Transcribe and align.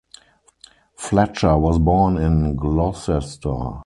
Fletcher 0.95 1.59
was 1.59 1.77
born 1.77 2.17
in 2.17 2.55
Gloucester. 2.55 3.79